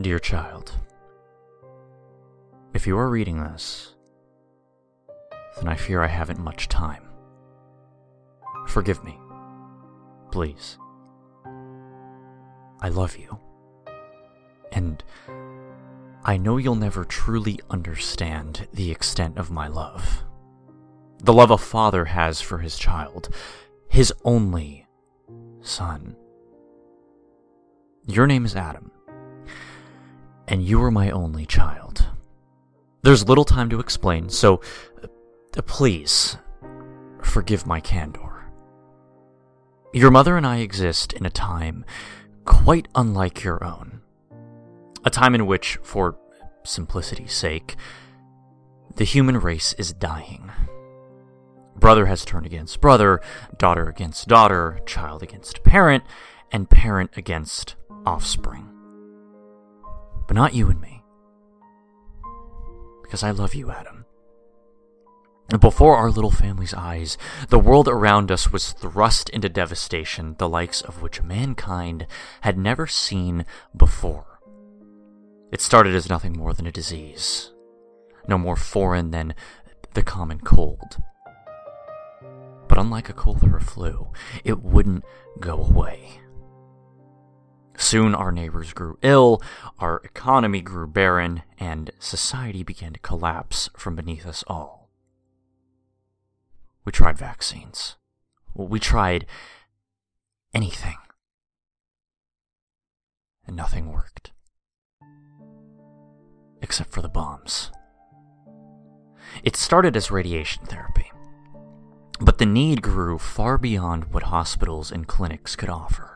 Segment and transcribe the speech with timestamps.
[0.00, 0.72] Dear child,
[2.74, 3.94] if you are reading this,
[5.56, 7.04] then I fear I haven't much time.
[8.66, 9.18] Forgive me.
[10.30, 10.78] Please.
[12.80, 13.38] I love you.
[14.72, 15.04] And
[16.24, 20.24] I know you'll never truly understand the extent of my love.
[21.18, 23.28] The love a father has for his child,
[23.88, 24.86] his only
[25.60, 26.16] son.
[28.06, 28.90] Your name is Adam,
[30.48, 32.08] and you are my only child.
[33.02, 34.60] There's little time to explain, so
[35.56, 36.36] uh, please
[37.22, 38.50] forgive my candor.
[39.94, 41.84] Your mother and I exist in a time
[42.44, 44.00] quite unlike your own.
[45.04, 46.18] A time in which, for
[46.64, 47.76] simplicity's sake,
[48.96, 50.50] the human race is dying.
[51.76, 53.20] Brother has turned against brother,
[53.58, 56.02] daughter against daughter, child against parent,
[56.50, 58.68] and parent against offspring.
[60.26, 61.02] But not you and me.
[63.02, 64.06] Because I love you, Adam.
[65.50, 67.18] And Before our little family's eyes,
[67.50, 72.06] the world around us was thrust into devastation, the likes of which mankind
[72.40, 73.44] had never seen
[73.76, 74.40] before.
[75.52, 77.52] It started as nothing more than a disease,
[78.26, 79.34] no more foreign than
[79.92, 80.96] the common cold.
[82.66, 84.10] But unlike a cold or a flu,
[84.44, 85.04] it wouldn't
[85.38, 86.20] go away.
[87.82, 89.42] Soon our neighbors grew ill,
[89.80, 94.88] our economy grew barren, and society began to collapse from beneath us all.
[96.84, 97.96] We tried vaccines.
[98.54, 99.26] We tried
[100.54, 100.96] anything.
[103.48, 104.30] And nothing worked.
[106.62, 107.72] Except for the bombs.
[109.42, 111.10] It started as radiation therapy.
[112.20, 116.11] But the need grew far beyond what hospitals and clinics could offer.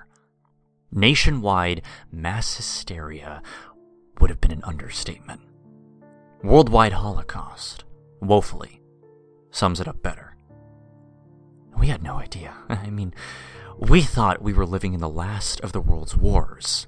[0.92, 3.42] Nationwide mass hysteria
[4.20, 5.41] would have been an understatement.
[6.43, 7.84] Worldwide Holocaust,
[8.21, 8.81] woefully,
[9.50, 10.37] sums it up better.
[11.77, 12.55] We had no idea.
[12.69, 13.15] I mean,
[13.78, 16.87] we thought we were living in the last of the world's wars.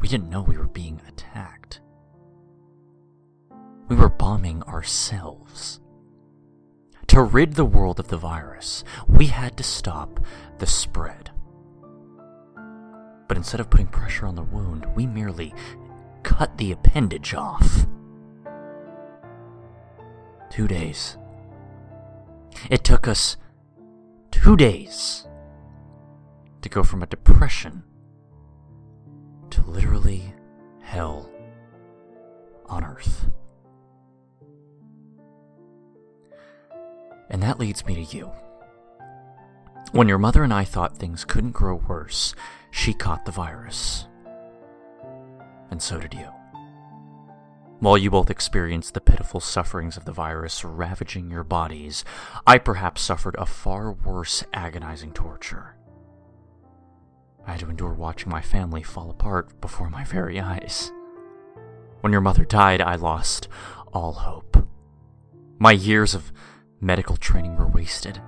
[0.00, 1.80] We didn't know we were being attacked.
[3.88, 5.80] We were bombing ourselves.
[7.08, 10.20] To rid the world of the virus, we had to stop
[10.58, 11.30] the spread.
[13.28, 15.54] But instead of putting pressure on the wound, we merely
[16.22, 17.86] cut the appendage off.
[20.50, 21.16] Two days
[22.70, 23.36] it took us
[24.30, 25.26] two days
[26.62, 27.82] to go from a depression
[29.50, 30.34] to literally
[30.80, 31.30] hell
[32.66, 33.28] on Earth.
[37.28, 38.30] And that leads me to you.
[39.96, 42.34] When your mother and I thought things couldn't grow worse,
[42.70, 44.06] she caught the virus.
[45.70, 46.28] And so did you.
[47.78, 52.04] While you both experienced the pitiful sufferings of the virus ravaging your bodies,
[52.46, 55.78] I perhaps suffered a far worse agonizing torture.
[57.46, 60.92] I had to endure watching my family fall apart before my very eyes.
[62.02, 63.48] When your mother died, I lost
[63.94, 64.68] all hope.
[65.58, 66.34] My years of
[66.82, 68.20] medical training were wasted.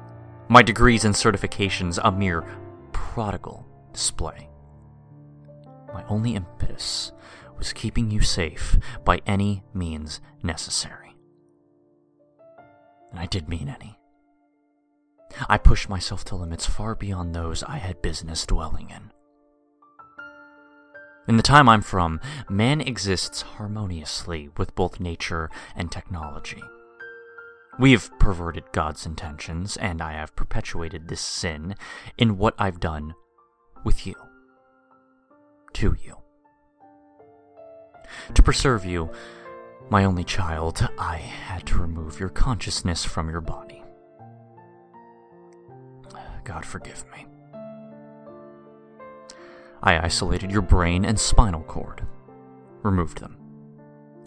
[0.51, 2.43] My degrees and certifications a mere
[2.93, 4.49] prodigal display.
[5.93, 7.13] My only impetus
[7.59, 11.15] was keeping you safe by any means necessary.
[13.11, 13.99] And I did mean any.
[15.51, 19.13] I pushed myself to limits far beyond those I had business dwelling in.
[21.29, 26.63] In the time I'm from, man exists harmoniously with both nature and technology.
[27.79, 31.77] We have perverted God's intentions, and I have perpetuated this sin
[32.17, 33.15] in what I've done
[33.85, 34.15] with you.
[35.75, 36.17] To you.
[38.35, 39.11] To preserve you,
[39.91, 43.85] my only child, I had to remove your consciousness from your body.
[46.45, 47.27] God forgive me.
[49.83, 52.07] I isolated your brain and spinal cord,
[52.83, 53.48] removed them.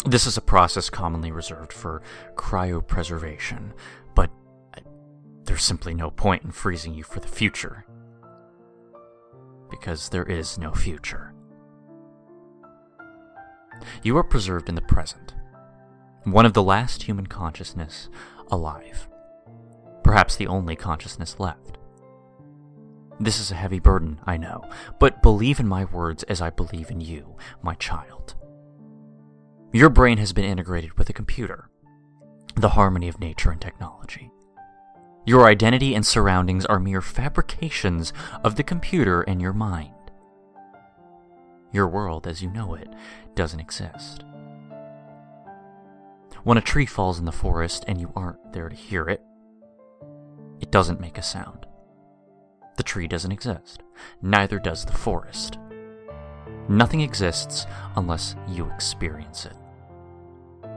[0.06, 2.02] This is a process commonly reserved for
[2.36, 3.72] cryopreservation,
[4.16, 4.32] but
[5.46, 7.86] there's simply no point in freezing you for the future.
[9.70, 11.34] Because there is no future.
[14.02, 15.36] You are preserved in the present,
[16.24, 18.10] one of the last human consciousness
[18.50, 19.08] alive,
[20.04, 21.78] perhaps the only consciousness left.
[23.20, 24.68] This is a heavy burden, I know,
[25.00, 28.36] but believe in my words as I believe in you, my child.
[29.74, 31.70] Your brain has been integrated with a computer,
[32.56, 34.30] the harmony of nature and technology.
[35.26, 38.12] Your identity and surroundings are mere fabrications
[38.44, 39.94] of the computer and your mind.
[41.72, 42.90] Your world as you know it
[43.34, 44.26] doesn't exist.
[46.44, 49.22] When a tree falls in the forest and you aren't there to hear it,
[50.60, 51.66] it doesn't make a sound.
[52.76, 53.84] The tree doesn't exist.
[54.22, 55.58] Neither does the forest.
[56.68, 57.66] Nothing exists
[57.96, 59.54] unless you experience it.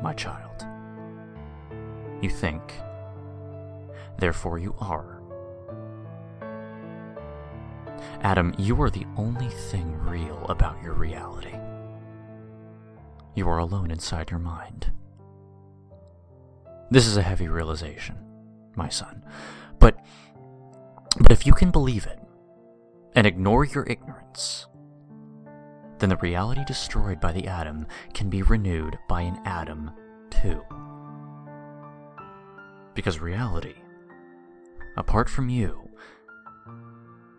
[0.05, 0.67] My child.
[2.21, 2.61] You think,
[4.19, 5.23] therefore you are.
[8.21, 11.59] Adam, you are the only thing real about your reality.
[13.35, 14.93] You are alone inside your mind.
[16.91, 18.17] This is a heavy realization,
[18.77, 19.25] my son.
[19.79, 19.97] But
[21.19, 22.21] but if you can believe it
[23.15, 24.67] and ignore your ignorance,
[26.05, 29.91] then the reality destroyed by the atom can be renewed by an atom
[30.29, 30.63] too.
[32.93, 33.77] Because reality,
[34.99, 35.89] apart from you,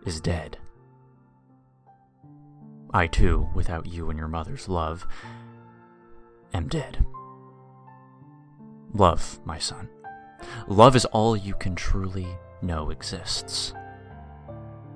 [0.03, 0.57] is dead.
[2.91, 5.05] I too, without you and your mother's love,
[6.51, 7.05] am dead.
[8.95, 9.87] Love, my son.
[10.67, 12.25] Love is all you can truly
[12.63, 13.75] know exists.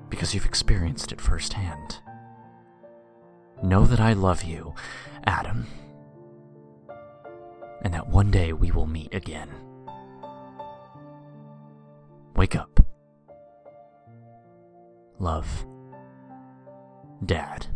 [0.08, 2.00] Because you've experienced it firsthand.
[3.70, 4.74] Know that I love you,
[5.28, 5.64] Adam.
[7.82, 9.48] And that one day we will meet again.
[12.34, 12.80] Wake up.
[15.20, 15.64] Love.
[17.24, 17.68] Dad.